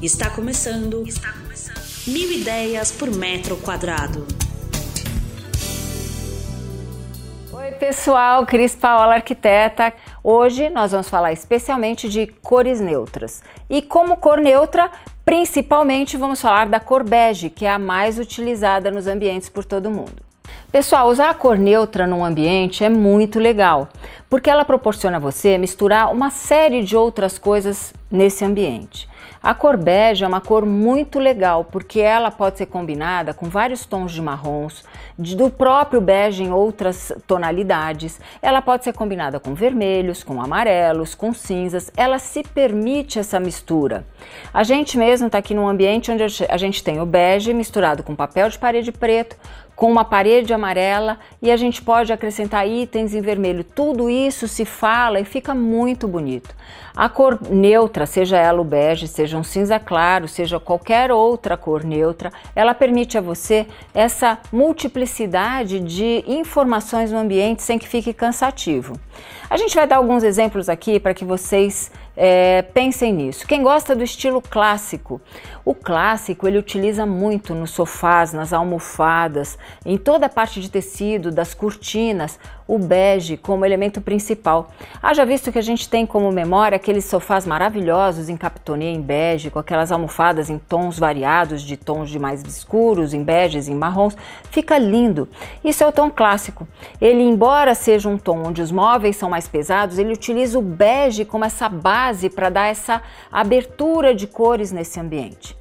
Está 0.00 0.30
começando. 0.30 1.02
Está 1.08 1.32
começando. 1.32 1.82
Mil 2.06 2.30
ideias 2.30 2.92
por 2.92 3.10
metro 3.10 3.56
quadrado. 3.56 4.24
Oi, 7.52 7.72
pessoal, 7.72 8.46
Cris 8.46 8.76
Paola, 8.76 9.14
arquiteta. 9.14 9.92
Hoje 10.22 10.70
nós 10.70 10.92
vamos 10.92 11.08
falar 11.08 11.32
especialmente 11.32 12.08
de 12.08 12.28
cores 12.28 12.80
neutras. 12.80 13.42
E 13.68 13.82
como 13.82 14.18
cor 14.18 14.38
neutra, 14.38 14.88
principalmente 15.24 16.16
vamos 16.16 16.40
falar 16.40 16.68
da 16.68 16.78
cor 16.78 17.02
bege, 17.02 17.50
que 17.50 17.66
é 17.66 17.70
a 17.70 17.78
mais 17.78 18.20
utilizada 18.20 18.92
nos 18.92 19.08
ambientes 19.08 19.48
por 19.48 19.64
todo 19.64 19.90
mundo. 19.90 20.22
Pessoal, 20.70 21.08
usar 21.08 21.30
a 21.30 21.34
cor 21.34 21.58
neutra 21.58 22.06
num 22.06 22.24
ambiente 22.24 22.84
é 22.84 22.88
muito 22.88 23.40
legal, 23.40 23.88
porque 24.30 24.48
ela 24.48 24.64
proporciona 24.64 25.16
a 25.16 25.20
você 25.20 25.58
misturar 25.58 26.12
uma 26.12 26.30
série 26.30 26.84
de 26.84 26.96
outras 26.96 27.36
coisas 27.36 27.92
nesse 28.08 28.44
ambiente. 28.44 29.08
A 29.40 29.54
cor 29.54 29.76
bege 29.76 30.24
é 30.24 30.28
uma 30.28 30.40
cor 30.40 30.66
muito 30.66 31.18
legal 31.20 31.64
porque 31.64 32.00
ela 32.00 32.30
pode 32.30 32.58
ser 32.58 32.66
combinada 32.66 33.32
com 33.32 33.48
vários 33.48 33.86
tons 33.86 34.10
de 34.10 34.20
marrons, 34.20 34.84
de, 35.16 35.36
do 35.36 35.48
próprio 35.48 36.00
bege 36.00 36.42
em 36.42 36.52
outras 36.52 37.12
tonalidades. 37.26 38.20
Ela 38.42 38.60
pode 38.60 38.82
ser 38.82 38.92
combinada 38.92 39.38
com 39.38 39.54
vermelhos, 39.54 40.24
com 40.24 40.42
amarelos, 40.42 41.14
com 41.14 41.32
cinzas. 41.32 41.90
Ela 41.96 42.18
se 42.18 42.42
permite 42.42 43.18
essa 43.20 43.38
mistura. 43.38 44.04
A 44.52 44.64
gente 44.64 44.98
mesmo 44.98 45.28
está 45.28 45.38
aqui 45.38 45.54
num 45.54 45.68
ambiente 45.68 46.10
onde 46.10 46.24
a 46.48 46.56
gente 46.56 46.82
tem 46.82 47.00
o 47.00 47.06
bege 47.06 47.54
misturado 47.54 48.02
com 48.02 48.16
papel 48.16 48.48
de 48.48 48.58
parede 48.58 48.90
preto, 48.90 49.36
com 49.78 49.88
uma 49.88 50.04
parede 50.04 50.52
amarela 50.52 51.20
e 51.40 51.52
a 51.52 51.56
gente 51.56 51.80
pode 51.80 52.12
acrescentar 52.12 52.66
itens 52.66 53.14
em 53.14 53.20
vermelho. 53.20 53.62
Tudo 53.62 54.10
isso 54.10 54.48
se 54.48 54.64
fala 54.64 55.20
e 55.20 55.24
fica 55.24 55.54
muito 55.54 56.08
bonito. 56.08 56.52
A 56.96 57.08
cor 57.08 57.38
neutra, 57.48 58.04
seja 58.04 58.36
ela 58.36 58.60
o 58.60 58.64
bege, 58.64 59.06
seja 59.06 59.38
um 59.38 59.44
cinza 59.44 59.78
claro, 59.78 60.26
seja 60.26 60.58
qualquer 60.58 61.12
outra 61.12 61.56
cor 61.56 61.84
neutra, 61.84 62.32
ela 62.56 62.74
permite 62.74 63.16
a 63.16 63.20
você 63.20 63.68
essa 63.94 64.36
multiplicidade 64.52 65.78
de 65.78 66.24
informações 66.26 67.12
no 67.12 67.18
ambiente 67.18 67.62
sem 67.62 67.78
que 67.78 67.86
fique 67.86 68.12
cansativo. 68.12 68.98
A 69.48 69.56
gente 69.56 69.76
vai 69.76 69.86
dar 69.86 69.98
alguns 69.98 70.24
exemplos 70.24 70.68
aqui 70.68 70.98
para 70.98 71.14
que 71.14 71.24
vocês 71.24 71.88
é, 72.20 72.62
pensem 72.62 73.12
nisso. 73.12 73.46
Quem 73.46 73.62
gosta 73.62 73.94
do 73.94 74.02
estilo 74.02 74.42
clássico, 74.42 75.20
o 75.64 75.72
clássico 75.72 76.48
ele 76.48 76.58
utiliza 76.58 77.06
muito 77.06 77.54
nos 77.54 77.70
sofás, 77.70 78.32
nas 78.32 78.52
almofadas, 78.52 79.56
em 79.86 79.96
toda 79.96 80.26
a 80.26 80.28
parte 80.28 80.60
de 80.60 80.68
tecido, 80.68 81.30
das 81.30 81.54
cortinas, 81.54 82.36
o 82.68 82.78
bege 82.78 83.38
como 83.38 83.64
elemento 83.64 83.98
principal. 84.00 84.70
Haja 85.02 85.24
visto 85.24 85.50
que 85.50 85.58
a 85.58 85.62
gente 85.62 85.88
tem 85.88 86.04
como 86.04 86.30
memória 86.30 86.76
aqueles 86.76 87.06
sofás 87.06 87.46
maravilhosos 87.46 88.28
em 88.28 88.36
capitonia 88.36 88.90
em 88.90 89.00
bege, 89.00 89.50
com 89.50 89.58
aquelas 89.58 89.90
almofadas 89.90 90.50
em 90.50 90.58
tons 90.58 90.98
variados, 90.98 91.62
de 91.62 91.78
tons 91.78 92.10
de 92.10 92.18
mais 92.18 92.42
escuros, 92.42 93.14
em 93.14 93.24
beges, 93.24 93.68
em 93.68 93.74
marrons, 93.74 94.14
fica 94.50 94.76
lindo. 94.76 95.26
Isso 95.64 95.82
é 95.82 95.86
o 95.86 95.92
tom 95.92 96.10
clássico. 96.10 96.68
Ele, 97.00 97.22
embora 97.22 97.74
seja 97.74 98.08
um 98.08 98.18
tom 98.18 98.46
onde 98.46 98.60
os 98.60 98.70
móveis 98.70 99.16
são 99.16 99.30
mais 99.30 99.48
pesados, 99.48 99.98
ele 99.98 100.12
utiliza 100.12 100.58
o 100.58 100.62
bege 100.62 101.24
como 101.24 101.46
essa 101.46 101.68
base 101.68 102.28
para 102.28 102.50
dar 102.50 102.66
essa 102.66 103.00
abertura 103.32 104.14
de 104.14 104.26
cores 104.26 104.70
nesse 104.70 105.00
ambiente. 105.00 105.57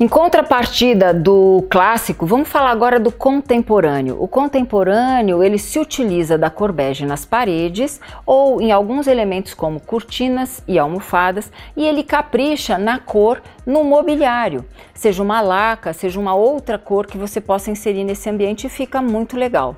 Em 0.00 0.08
contrapartida 0.08 1.12
do 1.12 1.66
clássico, 1.68 2.24
vamos 2.24 2.48
falar 2.48 2.70
agora 2.70 2.98
do 2.98 3.12
contemporâneo. 3.12 4.16
O 4.18 4.26
contemporâneo, 4.26 5.42
ele 5.44 5.58
se 5.58 5.78
utiliza 5.78 6.38
da 6.38 6.48
cor 6.48 6.72
bege 6.72 7.04
nas 7.04 7.26
paredes 7.26 8.00
ou 8.24 8.60
em 8.60 8.72
alguns 8.72 9.06
elementos 9.06 9.52
como 9.52 9.78
cortinas 9.78 10.62
e 10.66 10.78
almofadas, 10.78 11.52
e 11.76 11.84
ele 11.84 12.02
capricha 12.02 12.78
na 12.78 12.98
cor 12.98 13.42
no 13.66 13.84
mobiliário, 13.84 14.64
seja 14.94 15.22
uma 15.22 15.42
laca, 15.42 15.92
seja 15.92 16.18
uma 16.18 16.34
outra 16.34 16.78
cor 16.78 17.06
que 17.06 17.18
você 17.18 17.38
possa 17.40 17.70
inserir 17.70 18.02
nesse 18.02 18.30
ambiente 18.30 18.66
e 18.66 18.70
fica 18.70 19.02
muito 19.02 19.36
legal. 19.36 19.76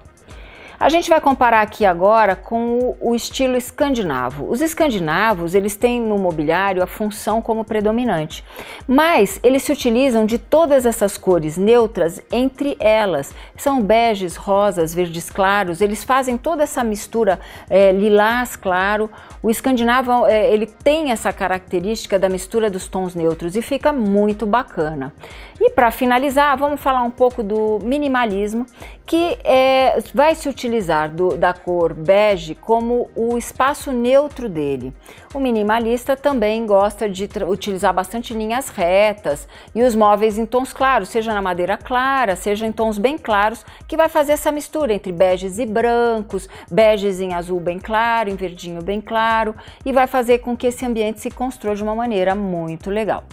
A 0.85 0.91
gente 0.91 1.09
vai 1.09 1.19
comparar 1.19 1.63
aqui 1.63 1.87
agora 1.87 2.37
com 2.37 2.95
o, 3.01 3.15
estilo 3.15 3.57
escandinavo. 3.57 4.51
Os 4.51 4.61
escandinavos, 4.61 5.55
eles 5.55 5.75
têm 5.75 5.99
no 5.99 6.19
mobiliário 6.19 6.83
a 6.83 6.87
função 6.87 7.41
como 7.41 7.65
predominante, 7.65 8.45
mas 8.87 9.41
eles 9.43 9.63
se 9.63 9.73
utilizam 9.73 10.27
de 10.27 10.37
todas 10.37 10.85
essas 10.85 11.17
cores 11.17 11.57
neutras 11.57 12.21
entre 12.31 12.77
elas. 12.79 13.35
São 13.57 13.81
beges, 13.81 14.37
rosas, 14.37 14.95
verdes 14.95 15.31
claros, 15.31 15.81
eles 15.81 16.05
fazem 16.05 16.37
toda 16.37 16.65
essa 16.65 16.85
mistura 16.85 17.41
é, 17.71 17.91
lilás 17.91 18.55
claro. 18.55 19.09
O 19.43 19.49
escandinavo, 19.49 20.27
é, 20.27 20.53
ele 20.53 20.67
tem 20.67 21.13
essa 21.13 21.33
característica 21.33 22.19
da 22.19 22.29
mistura 22.29 22.69
dos 22.69 22.89
tons 22.89 23.15
neutros 23.15 23.57
e 23.57 23.63
fica 23.63 23.91
muito 23.91 24.45
bacana. 24.45 25.15
E 25.59 25.71
para 25.71 25.91
finalizar, 25.91 26.59
vamos 26.59 26.79
falar 26.79 27.03
um 27.05 27.11
pouco 27.11 27.43
do 27.43 27.79
minimalismo, 27.83 28.67
que 29.07 29.39
é, 29.45 29.99
vai 30.13 30.35
se 30.35 30.47
utilizar 30.47 30.74
do, 31.15 31.37
da 31.37 31.53
cor 31.53 31.95
bege 31.95 32.55
como 32.55 33.09
o 33.15 33.39
espaço 33.39 33.93
neutro 33.93 34.49
dele. 34.49 34.93
O 35.33 35.41
minimalista 35.41 36.17
também 36.17 36.65
gosta 36.67 37.09
de 37.09 37.29
utilizar 37.49 37.93
bastante 37.93 38.33
linhas 38.33 38.69
retas 38.69 39.49
e 39.75 39.83
os 39.83 39.95
móveis 39.95 40.39
em 40.39 40.47
tons 40.47 40.73
claros, 40.73 41.09
seja 41.09 41.35
na 41.35 41.43
madeira 41.43 41.77
clara, 41.77 42.37
seja 42.37 42.67
em 42.67 42.73
tons 42.73 42.99
bem 42.99 43.19
claros, 43.19 43.65
que 43.89 43.97
vai 43.97 44.09
fazer 44.09 44.33
essa 44.33 44.53
mistura 44.53 44.95
entre 44.95 45.11
beges 45.11 45.59
e 45.59 45.67
brancos, 45.67 46.49
beges 46.71 47.21
em 47.21 47.35
azul 47.35 47.59
bem 47.59 47.79
claro, 47.79 48.31
em 48.31 48.37
verdinho 48.37 48.83
bem 48.83 49.01
claro, 49.01 49.55
e 49.85 49.93
vai 49.93 50.07
fazer 50.07 50.39
com 50.39 50.57
que 50.57 50.69
esse 50.69 50.87
ambiente 50.87 51.21
se 51.21 51.31
construa 51.31 51.75
de 51.75 51.83
uma 51.83 51.95
maneira 51.95 52.35
muito 52.35 52.91
legal. 52.91 53.25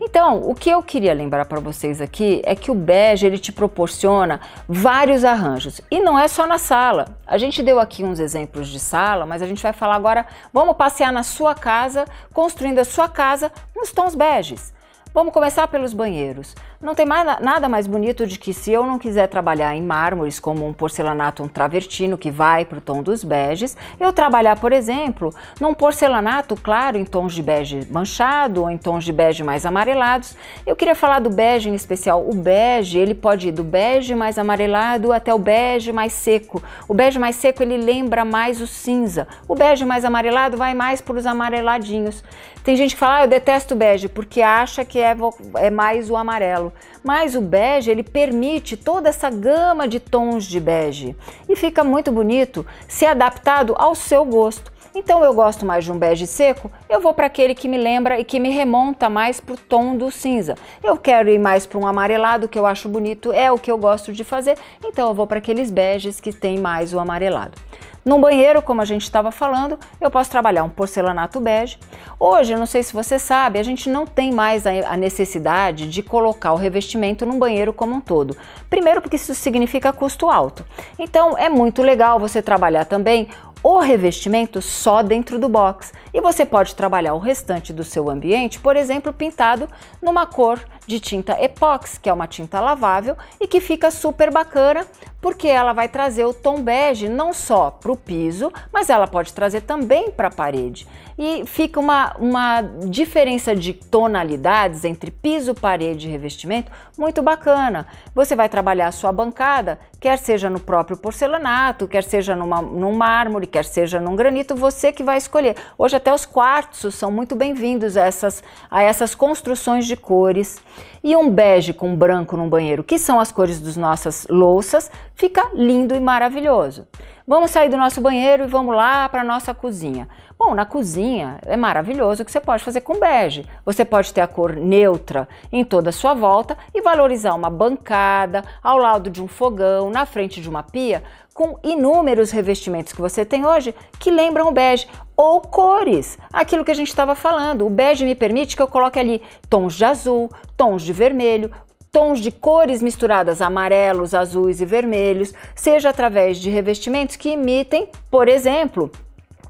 Então, 0.00 0.40
o 0.42 0.54
que 0.54 0.70
eu 0.70 0.82
queria 0.82 1.12
lembrar 1.12 1.44
para 1.44 1.60
vocês 1.60 2.00
aqui 2.00 2.40
é 2.44 2.54
que 2.54 2.70
o 2.70 2.74
bege 2.74 3.26
ele 3.26 3.38
te 3.38 3.52
proporciona 3.52 4.40
vários 4.66 5.24
arranjos. 5.24 5.80
E 5.90 6.00
não 6.00 6.18
é 6.18 6.26
só 6.26 6.46
na 6.46 6.58
sala. 6.58 6.79
A 7.26 7.38
gente 7.38 7.62
deu 7.62 7.78
aqui 7.78 8.02
uns 8.02 8.18
exemplos 8.18 8.68
de 8.68 8.80
sala, 8.80 9.26
mas 9.26 9.42
a 9.42 9.46
gente 9.46 9.62
vai 9.62 9.72
falar 9.72 9.96
agora, 9.96 10.26
vamos 10.52 10.76
passear 10.76 11.12
na 11.12 11.22
sua 11.22 11.54
casa, 11.54 12.06
construindo 12.32 12.78
a 12.78 12.84
sua 12.84 13.08
casa 13.08 13.52
nos 13.76 13.92
tons 13.92 14.14
beges. 14.14 14.72
Vamos 15.12 15.32
começar 15.32 15.66
pelos 15.66 15.92
banheiros. 15.92 16.54
Não 16.80 16.94
tem 16.94 17.04
mais, 17.04 17.24
nada 17.40 17.68
mais 17.68 17.88
bonito 17.88 18.28
de 18.28 18.38
que 18.38 18.54
se 18.54 18.70
eu 18.70 18.86
não 18.86 18.96
quiser 18.96 19.26
trabalhar 19.26 19.74
em 19.74 19.82
mármores 19.82 20.38
como 20.38 20.64
um 20.64 20.72
porcelanato 20.72 21.42
um 21.42 21.48
travertino 21.48 22.16
que 22.16 22.30
vai 22.30 22.64
para 22.64 22.78
o 22.78 22.80
tom 22.80 23.02
dos 23.02 23.24
beges, 23.24 23.76
eu 23.98 24.12
trabalhar, 24.12 24.60
por 24.60 24.72
exemplo, 24.72 25.34
num 25.60 25.74
porcelanato 25.74 26.54
claro 26.54 26.96
em 26.96 27.04
tons 27.04 27.34
de 27.34 27.42
bege 27.42 27.88
manchado 27.90 28.62
ou 28.62 28.70
em 28.70 28.78
tons 28.78 29.04
de 29.04 29.12
bege 29.12 29.42
mais 29.42 29.66
amarelados. 29.66 30.36
Eu 30.64 30.76
queria 30.76 30.94
falar 30.94 31.18
do 31.18 31.28
bege 31.28 31.68
em 31.68 31.74
especial. 31.74 32.24
O 32.24 32.32
bege, 32.32 32.96
ele 32.96 33.14
pode 33.14 33.48
ir 33.48 33.52
do 33.52 33.64
bege 33.64 34.14
mais 34.14 34.38
amarelado 34.38 35.12
até 35.12 35.34
o 35.34 35.38
bege 35.40 35.90
mais 35.90 36.12
seco. 36.12 36.62
O 36.86 36.94
bege 36.94 37.18
mais 37.18 37.34
seco, 37.34 37.64
ele 37.64 37.76
lembra 37.76 38.24
mais 38.24 38.60
o 38.60 38.66
cinza. 38.66 39.26
O 39.48 39.56
bege 39.56 39.84
mais 39.84 40.04
amarelado 40.04 40.56
vai 40.56 40.72
mais 40.72 41.00
para 41.00 41.16
os 41.16 41.26
amareladinhos. 41.26 42.22
Tem 42.62 42.76
gente 42.76 42.94
que 42.94 43.00
fala, 43.00 43.18
ah, 43.18 43.24
eu 43.24 43.28
detesto 43.28 43.74
bege 43.74 44.08
porque 44.08 44.42
acha 44.42 44.84
que 44.84 44.98
é, 44.98 45.16
é 45.56 45.70
mais 45.70 46.10
o 46.10 46.16
amarelo 46.16 46.72
mas 47.02 47.34
o 47.34 47.40
bege 47.40 47.90
ele 47.90 48.02
permite 48.02 48.76
toda 48.76 49.08
essa 49.08 49.30
gama 49.30 49.88
de 49.88 49.98
tons 49.98 50.44
de 50.44 50.60
bege 50.60 51.16
e 51.48 51.56
fica 51.56 51.82
muito 51.82 52.12
bonito 52.12 52.66
se 52.86 53.06
adaptado 53.06 53.74
ao 53.78 53.94
seu 53.94 54.24
gosto. 54.24 54.70
Então 54.92 55.22
eu 55.22 55.32
gosto 55.32 55.64
mais 55.64 55.84
de 55.84 55.92
um 55.92 55.98
bege 55.98 56.26
seco, 56.26 56.70
eu 56.88 57.00
vou 57.00 57.14
para 57.14 57.26
aquele 57.26 57.54
que 57.54 57.68
me 57.68 57.78
lembra 57.78 58.18
e 58.18 58.24
que 58.24 58.40
me 58.40 58.50
remonta 58.50 59.08
mais 59.08 59.40
para 59.40 59.54
o 59.54 59.56
tom 59.56 59.96
do 59.96 60.10
cinza. 60.10 60.56
Eu 60.82 60.96
quero 60.96 61.30
ir 61.30 61.38
mais 61.38 61.64
para 61.64 61.78
um 61.78 61.86
amarelado 61.86 62.48
que 62.48 62.58
eu 62.58 62.66
acho 62.66 62.88
bonito, 62.88 63.32
é 63.32 63.52
o 63.52 63.58
que 63.58 63.70
eu 63.70 63.78
gosto 63.78 64.12
de 64.12 64.24
fazer, 64.24 64.58
então 64.84 65.08
eu 65.08 65.14
vou 65.14 65.28
para 65.28 65.38
aqueles 65.38 65.70
beges 65.70 66.20
que 66.20 66.32
tem 66.32 66.58
mais 66.58 66.92
o 66.92 66.98
amarelado. 66.98 67.56
No 68.04 68.18
banheiro, 68.18 68.62
como 68.62 68.80
a 68.80 68.84
gente 68.84 69.02
estava 69.02 69.30
falando, 69.30 69.78
eu 70.00 70.10
posso 70.10 70.30
trabalhar 70.30 70.64
um 70.64 70.70
porcelanato 70.70 71.38
bege. 71.38 71.78
Hoje, 72.18 72.56
não 72.56 72.64
sei 72.64 72.82
se 72.82 72.94
você 72.94 73.18
sabe, 73.18 73.58
a 73.58 73.62
gente 73.62 73.90
não 73.90 74.06
tem 74.06 74.32
mais 74.32 74.66
a 74.66 74.96
necessidade 74.96 75.88
de 75.88 76.02
colocar 76.02 76.52
o 76.52 76.56
revestimento 76.56 77.26
no 77.26 77.34
banheiro 77.34 77.72
como 77.72 77.94
um 77.94 78.00
todo. 78.00 78.36
Primeiro, 78.70 79.02
porque 79.02 79.16
isso 79.16 79.34
significa 79.34 79.92
custo 79.92 80.30
alto. 80.30 80.64
Então, 80.98 81.36
é 81.36 81.50
muito 81.50 81.82
legal 81.82 82.18
você 82.18 82.40
trabalhar 82.40 82.86
também 82.86 83.28
o 83.62 83.78
revestimento 83.78 84.62
só 84.62 85.02
dentro 85.02 85.38
do 85.38 85.48
box 85.48 85.92
e 86.14 86.20
você 86.20 86.46
pode 86.46 86.74
trabalhar 86.74 87.12
o 87.12 87.18
restante 87.18 87.72
do 87.72 87.84
seu 87.84 88.08
ambiente, 88.08 88.58
por 88.58 88.74
exemplo, 88.74 89.12
pintado 89.12 89.68
numa 90.00 90.26
cor 90.26 90.58
de 90.90 90.98
tinta 90.98 91.40
epox, 91.40 91.96
que 91.96 92.10
é 92.10 92.12
uma 92.12 92.26
tinta 92.26 92.60
lavável 92.60 93.16
e 93.40 93.46
que 93.46 93.60
fica 93.60 93.92
super 93.92 94.32
bacana 94.32 94.84
porque 95.20 95.48
ela 95.48 95.72
vai 95.72 95.88
trazer 95.88 96.24
o 96.24 96.32
tom 96.32 96.62
bege 96.62 97.08
não 97.08 97.32
só 97.32 97.70
para 97.70 97.92
o 97.92 97.96
piso, 97.96 98.52
mas 98.72 98.88
ela 98.88 99.06
pode 99.06 99.32
trazer 99.32 99.62
também 99.62 100.10
para 100.10 100.28
a 100.28 100.30
parede. 100.30 100.86
E 101.18 101.44
fica 101.44 101.78
uma, 101.78 102.16
uma 102.18 102.62
diferença 102.62 103.54
de 103.54 103.74
tonalidades 103.74 104.84
entre 104.86 105.10
piso, 105.10 105.54
parede 105.54 106.08
e 106.08 106.10
revestimento 106.10 106.72
muito 106.96 107.20
bacana. 107.20 107.86
Você 108.14 108.34
vai 108.34 108.48
trabalhar 108.48 108.86
a 108.86 108.92
sua 108.92 109.12
bancada, 109.12 109.78
quer 110.00 110.16
seja 110.16 110.48
no 110.48 110.58
próprio 110.58 110.96
porcelanato, 110.96 111.86
quer 111.86 112.02
seja 112.02 112.34
numa, 112.34 112.62
num 112.62 112.94
mármore, 112.94 113.46
quer 113.46 113.66
seja 113.66 114.00
num 114.00 114.16
granito, 114.16 114.56
você 114.56 114.90
que 114.90 115.02
vai 115.02 115.18
escolher. 115.18 115.56
Hoje 115.76 115.96
até 115.96 116.12
os 116.12 116.24
quartos 116.24 116.94
são 116.94 117.10
muito 117.10 117.36
bem-vindos 117.36 117.98
a 117.98 118.06
essas, 118.06 118.42
a 118.70 118.82
essas 118.82 119.14
construções 119.14 119.86
de 119.86 119.96
cores. 119.96 120.58
E 121.02 121.16
um 121.16 121.30
bege 121.30 121.72
com 121.72 121.94
branco 121.94 122.36
no 122.36 122.48
banheiro, 122.48 122.84
que 122.84 122.98
são 122.98 123.18
as 123.20 123.32
cores 123.32 123.60
das 123.60 123.76
nossas 123.76 124.26
louças, 124.28 124.90
fica 125.14 125.50
lindo 125.54 125.94
e 125.94 126.00
maravilhoso. 126.00 126.86
Vamos 127.26 127.50
sair 127.50 127.68
do 127.68 127.76
nosso 127.76 128.00
banheiro 128.00 128.44
e 128.44 128.46
vamos 128.46 128.74
lá 128.74 129.08
para 129.08 129.20
a 129.20 129.24
nossa 129.24 129.54
cozinha. 129.54 130.08
Bom, 130.38 130.54
na 130.54 130.64
cozinha 130.64 131.38
é 131.44 131.56
maravilhoso 131.56 132.22
o 132.22 132.24
que 132.24 132.32
você 132.32 132.40
pode 132.40 132.64
fazer 132.64 132.80
com 132.80 132.98
bege. 132.98 133.46
Você 133.64 133.84
pode 133.84 134.12
ter 134.12 134.22
a 134.22 134.26
cor 134.26 134.56
neutra 134.56 135.28
em 135.52 135.64
toda 135.64 135.90
a 135.90 135.92
sua 135.92 136.14
volta 136.14 136.56
e 136.74 136.80
valorizar 136.80 137.34
uma 137.34 137.50
bancada 137.50 138.42
ao 138.62 138.78
lado 138.78 139.10
de 139.10 139.22
um 139.22 139.28
fogão, 139.28 139.90
na 139.90 140.06
frente 140.06 140.40
de 140.40 140.48
uma 140.48 140.62
pia, 140.62 141.02
com 141.34 141.58
inúmeros 141.62 142.30
revestimentos 142.30 142.92
que 142.92 143.00
você 143.00 143.24
tem 143.24 143.46
hoje 143.46 143.74
que 143.98 144.10
lembram 144.10 144.48
o 144.48 144.52
bege 144.52 144.88
ou 145.16 145.40
cores. 145.40 146.18
Aquilo 146.32 146.64
que 146.64 146.70
a 146.70 146.74
gente 146.74 146.88
estava 146.88 147.14
falando. 147.14 147.66
O 147.66 147.70
bege 147.70 148.04
me 148.04 148.14
permite 148.14 148.56
que 148.56 148.62
eu 148.62 148.68
coloque 148.68 148.98
ali 148.98 149.22
tons 149.48 149.74
de 149.74 149.84
azul, 149.84 150.30
tons 150.56 150.82
de 150.82 150.92
vermelho, 150.92 151.50
tons 151.92 152.20
de 152.20 152.30
cores 152.30 152.82
misturadas, 152.82 153.42
amarelos, 153.42 154.14
azuis 154.14 154.60
e 154.60 154.64
vermelhos, 154.64 155.34
seja 155.54 155.90
através 155.90 156.38
de 156.38 156.50
revestimentos 156.50 157.16
que 157.16 157.30
imitem, 157.30 157.88
por 158.10 158.28
exemplo, 158.28 158.90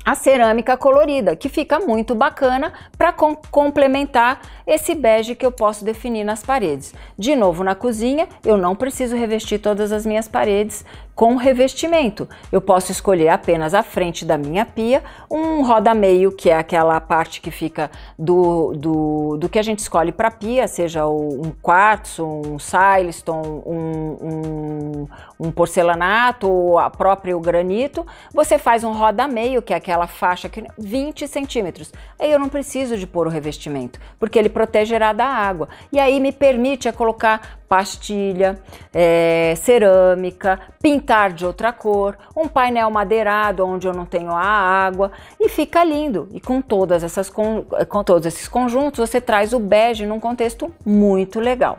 a 0.04 0.14
cerâmica 0.14 0.76
colorida, 0.76 1.36
que 1.36 1.48
fica 1.48 1.78
muito 1.78 2.14
bacana 2.14 2.72
para 2.96 3.12
com 3.12 3.34
complementar 3.34 4.40
esse 4.66 4.94
bege 4.94 5.34
que 5.34 5.44
eu 5.44 5.52
posso 5.52 5.84
definir 5.84 6.24
nas 6.24 6.42
paredes. 6.42 6.94
De 7.18 7.36
novo, 7.36 7.62
na 7.62 7.74
cozinha, 7.74 8.26
eu 8.44 8.56
não 8.56 8.74
preciso 8.74 9.14
revestir 9.14 9.58
todas 9.58 9.92
as 9.92 10.06
minhas 10.06 10.26
paredes 10.26 10.84
com 11.20 11.36
revestimento. 11.36 12.26
Eu 12.50 12.62
posso 12.62 12.90
escolher 12.90 13.28
apenas 13.28 13.74
a 13.74 13.82
frente 13.82 14.24
da 14.24 14.38
minha 14.38 14.64
pia, 14.64 15.02
um 15.30 15.62
roda-meio, 15.62 16.32
que 16.32 16.48
é 16.48 16.56
aquela 16.56 16.98
parte 16.98 17.42
que 17.42 17.50
fica 17.50 17.90
do, 18.18 18.72
do, 18.72 19.36
do 19.36 19.46
que 19.46 19.58
a 19.58 19.62
gente 19.62 19.80
escolhe 19.80 20.12
para 20.12 20.30
pia, 20.30 20.66
seja 20.66 21.06
um 21.06 21.52
quartzo, 21.60 22.24
um 22.24 22.58
silestone, 22.58 23.62
um, 23.66 24.16
um, 24.22 25.08
um 25.38 25.50
porcelanato 25.50 26.48
ou 26.48 26.78
a 26.78 26.88
própria 26.88 27.36
o 27.36 27.40
granito. 27.40 28.06
Você 28.32 28.56
faz 28.56 28.82
um 28.82 28.92
roda-meio, 28.92 29.60
que 29.60 29.74
é 29.74 29.76
aquela 29.76 30.06
faixa 30.06 30.48
que 30.48 30.64
20 30.78 31.28
centímetros. 31.28 31.92
Aí 32.18 32.32
eu 32.32 32.38
não 32.38 32.48
preciso 32.48 32.96
de 32.96 33.06
pôr 33.06 33.26
o 33.26 33.30
revestimento, 33.30 34.00
porque 34.18 34.38
ele 34.38 34.48
protegerá 34.48 35.12
da 35.12 35.26
água. 35.26 35.68
E 35.92 36.00
aí 36.00 36.18
me 36.18 36.32
permite 36.32 36.88
a 36.88 36.94
colocar 36.94 37.59
pastilha, 37.70 38.58
é, 38.92 39.54
cerâmica, 39.56 40.58
pintar 40.82 41.32
de 41.32 41.46
outra 41.46 41.72
cor, 41.72 42.18
um 42.36 42.48
painel 42.48 42.90
madeirado 42.90 43.64
onde 43.64 43.86
eu 43.86 43.94
não 43.94 44.04
tenho 44.04 44.32
a 44.32 44.42
água 44.42 45.12
e 45.38 45.48
fica 45.48 45.84
lindo. 45.84 46.28
E 46.32 46.40
com 46.40 46.60
todas 46.60 47.04
essas 47.04 47.30
com, 47.30 47.64
com 47.88 48.02
todos 48.02 48.26
esses 48.26 48.48
conjuntos 48.48 49.08
você 49.08 49.20
traz 49.20 49.52
o 49.52 49.60
bege 49.60 50.04
num 50.04 50.18
contexto 50.18 50.74
muito 50.84 51.38
legal. 51.38 51.78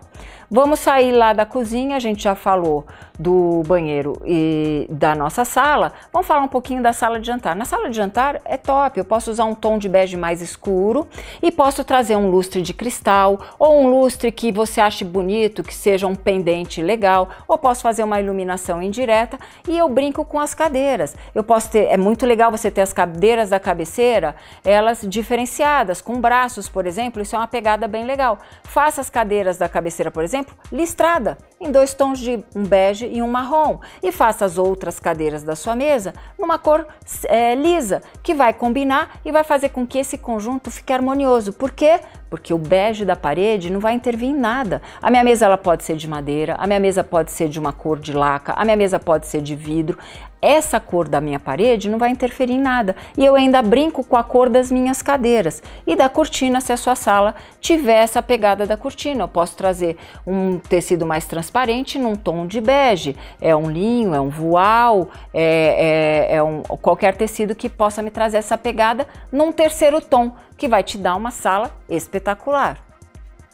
Vamos 0.53 0.81
sair 0.81 1.13
lá 1.13 1.31
da 1.31 1.45
cozinha, 1.45 1.95
a 1.95 1.99
gente 1.99 2.23
já 2.23 2.35
falou 2.35 2.85
do 3.17 3.63
banheiro 3.65 4.21
e 4.25 4.85
da 4.89 5.15
nossa 5.15 5.45
sala. 5.45 5.93
Vamos 6.11 6.27
falar 6.27 6.41
um 6.41 6.47
pouquinho 6.49 6.83
da 6.83 6.91
sala 6.91 7.21
de 7.21 7.27
jantar. 7.27 7.55
Na 7.55 7.63
sala 7.63 7.89
de 7.89 7.95
jantar 7.95 8.41
é 8.43 8.57
top, 8.57 8.99
eu 8.99 9.05
posso 9.05 9.31
usar 9.31 9.45
um 9.45 9.55
tom 9.55 9.77
de 9.77 9.87
bege 9.87 10.17
mais 10.17 10.41
escuro 10.41 11.07
e 11.41 11.51
posso 11.51 11.85
trazer 11.85 12.17
um 12.17 12.29
lustre 12.29 12.61
de 12.61 12.73
cristal 12.73 13.39
ou 13.57 13.81
um 13.81 13.87
lustre 13.87 14.29
que 14.29 14.51
você 14.51 14.81
ache 14.81 15.05
bonito, 15.05 15.63
que 15.63 15.73
seja 15.73 16.05
um 16.05 16.15
pendente 16.15 16.81
legal, 16.81 17.29
ou 17.47 17.57
posso 17.57 17.81
fazer 17.81 18.03
uma 18.03 18.19
iluminação 18.19 18.81
indireta 18.81 19.39
e 19.69 19.77
eu 19.77 19.87
brinco 19.87 20.25
com 20.25 20.39
as 20.39 20.53
cadeiras. 20.53 21.15
Eu 21.33 21.45
posso 21.45 21.71
ter, 21.71 21.85
é 21.85 21.95
muito 21.95 22.25
legal 22.25 22.51
você 22.51 22.69
ter 22.69 22.81
as 22.81 22.91
cadeiras 22.91 23.51
da 23.51 23.59
cabeceira, 23.59 24.35
elas 24.65 24.99
diferenciadas, 25.07 26.01
com 26.01 26.19
braços, 26.19 26.67
por 26.67 26.85
exemplo, 26.85 27.21
isso 27.21 27.37
é 27.37 27.39
uma 27.39 27.47
pegada 27.47 27.87
bem 27.87 28.03
legal. 28.03 28.37
Faça 28.63 28.99
as 28.99 29.09
cadeiras 29.09 29.57
da 29.57 29.69
cabeceira, 29.69 30.11
por 30.11 30.23
exemplo, 30.25 30.40
exemplo, 30.41 30.55
listrada, 30.71 31.37
em 31.59 31.71
dois 31.71 31.93
tons 31.93 32.19
de 32.19 32.43
um 32.55 32.63
bege 32.63 33.07
e 33.07 33.21
um 33.21 33.27
marrom. 33.27 33.79
E 34.01 34.11
faça 34.11 34.45
as 34.45 34.57
outras 34.57 34.99
cadeiras 34.99 35.43
da 35.43 35.55
sua 35.55 35.75
mesa 35.75 36.13
numa 36.37 36.57
cor 36.57 36.85
é, 37.25 37.55
lisa, 37.55 38.01
que 38.23 38.33
vai 38.33 38.53
combinar 38.53 39.19
e 39.23 39.31
vai 39.31 39.43
fazer 39.43 39.69
com 39.69 39.85
que 39.85 39.99
esse 39.99 40.17
conjunto 40.17 40.71
fique 40.71 40.91
harmonioso. 40.91 41.53
Por 41.53 41.71
quê? 41.71 41.99
Porque 42.29 42.53
o 42.53 42.57
bege 42.57 43.05
da 43.05 43.15
parede 43.15 43.69
não 43.69 43.79
vai 43.79 43.93
intervir 43.93 44.29
em 44.29 44.35
nada. 44.35 44.81
A 45.01 45.09
minha 45.09 45.23
mesa 45.23 45.45
ela 45.45 45.57
pode 45.57 45.83
ser 45.83 45.95
de 45.95 46.07
madeira, 46.07 46.55
a 46.57 46.65
minha 46.65 46.79
mesa 46.79 47.03
pode 47.03 47.31
ser 47.31 47.47
de 47.47 47.59
uma 47.59 47.73
cor 47.73 47.99
de 47.99 48.13
laca, 48.13 48.53
a 48.53 48.63
minha 48.65 48.77
mesa 48.77 48.99
pode 48.99 49.27
ser 49.27 49.41
de 49.41 49.55
vidro 49.55 49.97
essa 50.41 50.79
cor 50.79 51.07
da 51.07 51.21
minha 51.21 51.39
parede 51.39 51.89
não 51.89 51.99
vai 51.99 52.09
interferir 52.09 52.53
em 52.53 52.59
nada. 52.59 52.95
E 53.17 53.23
eu 53.23 53.35
ainda 53.35 53.61
brinco 53.61 54.03
com 54.03 54.17
a 54.17 54.23
cor 54.23 54.49
das 54.49 54.71
minhas 54.71 55.01
cadeiras 55.01 55.61
e 55.85 55.95
da 55.95 56.09
cortina, 56.09 56.59
se 56.59 56.73
a 56.73 56.77
sua 56.77 56.95
sala 56.95 57.35
tiver 57.59 58.01
essa 58.01 58.21
pegada 58.21 58.65
da 58.65 58.75
cortina. 58.75 59.23
Eu 59.23 59.27
posso 59.27 59.55
trazer 59.55 59.97
um 60.25 60.57
tecido 60.57 61.05
mais 61.05 61.25
transparente 61.25 61.99
num 61.99 62.15
tom 62.15 62.47
de 62.47 62.59
bege. 62.59 63.15
É 63.39 63.55
um 63.55 63.69
linho, 63.69 64.15
é 64.15 64.19
um 64.19 64.29
voal, 64.29 65.09
é, 65.33 66.29
é, 66.31 66.35
é 66.37 66.43
um, 66.43 66.63
qualquer 66.63 67.15
tecido 67.15 67.53
que 67.53 67.69
possa 67.69 68.01
me 68.01 68.09
trazer 68.09 68.37
essa 68.37 68.57
pegada 68.57 69.07
num 69.31 69.51
terceiro 69.51 70.01
tom, 70.01 70.31
que 70.57 70.67
vai 70.67 70.81
te 70.83 70.97
dar 70.97 71.15
uma 71.15 71.31
sala 71.31 71.71
espetacular. 71.87 72.77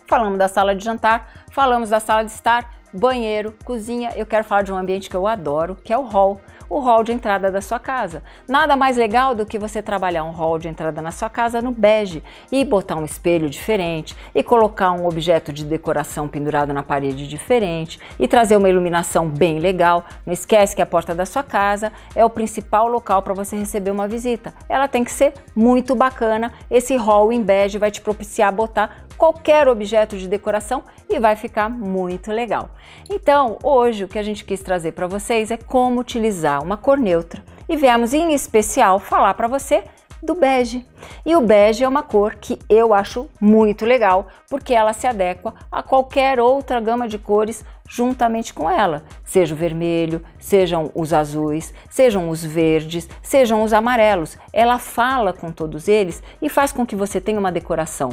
Falamos 0.07 0.39
da 0.39 0.47
sala 0.47 0.73
de 0.73 0.85
jantar, 0.85 1.45
falamos 1.51 1.89
da 1.89 1.99
sala 1.99 2.23
de 2.23 2.31
estar, 2.31 2.77
banheiro, 2.93 3.53
cozinha. 3.65 4.13
Eu 4.15 4.25
quero 4.25 4.45
falar 4.45 4.61
de 4.61 4.71
um 4.71 4.77
ambiente 4.77 5.09
que 5.09 5.15
eu 5.15 5.27
adoro, 5.27 5.77
que 5.83 5.91
é 5.91 5.97
o 5.97 6.03
hall 6.03 6.39
o 6.69 6.79
hall 6.79 7.03
de 7.03 7.11
entrada 7.11 7.51
da 7.51 7.61
sua 7.61 7.79
casa. 7.79 8.23
Nada 8.47 8.75
mais 8.75 8.97
legal 8.97 9.33
do 9.33 9.45
que 9.45 9.57
você 9.57 9.81
trabalhar 9.81 10.23
um 10.23 10.31
hall 10.31 10.59
de 10.59 10.67
entrada 10.67 11.01
na 11.01 11.11
sua 11.11 11.29
casa 11.29 11.61
no 11.61 11.71
bege 11.71 12.23
e 12.51 12.63
botar 12.63 12.95
um 12.95 13.05
espelho 13.05 13.49
diferente 13.49 14.15
e 14.33 14.43
colocar 14.43 14.91
um 14.91 15.07
objeto 15.07 15.51
de 15.53 15.65
decoração 15.65 16.27
pendurado 16.27 16.73
na 16.73 16.83
parede 16.83 17.27
diferente 17.27 17.99
e 18.19 18.27
trazer 18.27 18.55
uma 18.55 18.69
iluminação 18.69 19.27
bem 19.27 19.59
legal. 19.59 20.05
Não 20.25 20.33
esquece 20.33 20.75
que 20.75 20.81
a 20.81 20.85
porta 20.85 21.15
da 21.15 21.25
sua 21.25 21.43
casa 21.43 21.91
é 22.15 22.23
o 22.23 22.29
principal 22.29 22.87
local 22.87 23.21
para 23.21 23.33
você 23.33 23.55
receber 23.55 23.91
uma 23.91 24.07
visita. 24.07 24.53
Ela 24.67 24.87
tem 24.87 25.03
que 25.03 25.11
ser 25.11 25.33
muito 25.55 25.95
bacana. 25.95 26.53
Esse 26.69 26.95
hall 26.95 27.31
em 27.31 27.41
bege 27.41 27.77
vai 27.77 27.91
te 27.91 28.01
propiciar 28.01 28.51
botar 28.53 29.06
qualquer 29.17 29.67
objeto 29.67 30.17
de 30.17 30.27
decoração 30.27 30.83
e 31.09 31.19
vai 31.19 31.35
ficar 31.35 31.69
muito 31.69 32.31
legal. 32.31 32.69
Então, 33.09 33.57
hoje 33.63 34.03
o 34.03 34.07
que 34.07 34.19
a 34.19 34.23
gente 34.23 34.45
quis 34.45 34.61
trazer 34.61 34.91
para 34.91 35.07
vocês 35.07 35.51
é 35.51 35.57
como 35.57 35.99
utilizar 35.99 36.63
uma 36.63 36.77
cor 36.77 36.97
neutra 36.97 37.43
e 37.67 37.75
viemos 37.75 38.13
em 38.13 38.33
especial 38.33 38.99
falar 38.99 39.33
para 39.33 39.47
você 39.47 39.83
do 40.21 40.33
bege. 40.33 40.85
E 41.25 41.35
o 41.35 41.41
bege 41.41 41.83
é 41.83 41.87
uma 41.87 42.01
cor 42.01 42.35
que 42.35 42.57
eu 42.69 42.93
acho 42.93 43.29
muito 43.39 43.85
legal, 43.85 44.27
porque 44.49 44.73
ela 44.73 44.93
se 44.93 45.05
adequa 45.05 45.53
a 45.71 45.83
qualquer 45.83 46.39
outra 46.39 46.79
gama 46.79 47.07
de 47.07 47.17
cores 47.17 47.63
juntamente 47.87 48.53
com 48.53 48.69
ela, 48.69 49.03
seja 49.23 49.53
o 49.53 49.57
vermelho, 49.57 50.21
sejam 50.39 50.91
os 50.93 51.13
azuis, 51.13 51.73
sejam 51.89 52.29
os 52.29 52.43
verdes, 52.43 53.07
sejam 53.21 53.63
os 53.63 53.71
amarelos. 53.71 54.37
Ela 54.51 54.77
fala 54.77 55.31
com 55.31 55.51
todos 55.51 55.87
eles 55.87 56.21
e 56.41 56.49
faz 56.49 56.71
com 56.71 56.85
que 56.85 56.95
você 56.95 57.21
tenha 57.21 57.39
uma 57.39 57.51
decoração 57.51 58.09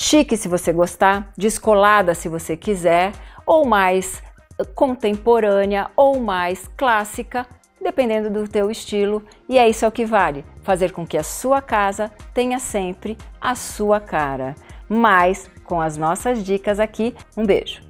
chique 0.00 0.34
se 0.34 0.48
você 0.48 0.72
gostar, 0.72 1.30
descolada 1.36 2.14
se 2.14 2.26
você 2.26 2.56
quiser, 2.56 3.12
ou 3.44 3.66
mais 3.66 4.22
contemporânea 4.74 5.90
ou 5.94 6.18
mais 6.18 6.66
clássica, 6.74 7.46
dependendo 7.80 8.30
do 8.30 8.48
teu 8.48 8.70
estilo, 8.70 9.22
e 9.46 9.58
é 9.58 9.68
isso 9.68 9.84
é 9.84 9.88
o 9.88 9.92
que 9.92 10.06
vale, 10.06 10.44
fazer 10.62 10.92
com 10.92 11.06
que 11.06 11.18
a 11.18 11.22
sua 11.22 11.60
casa 11.60 12.10
tenha 12.32 12.58
sempre 12.58 13.16
a 13.38 13.54
sua 13.54 14.00
cara. 14.00 14.54
Mas 14.88 15.50
com 15.64 15.80
as 15.80 15.98
nossas 15.98 16.42
dicas 16.42 16.80
aqui, 16.80 17.14
um 17.36 17.44
beijo. 17.44 17.89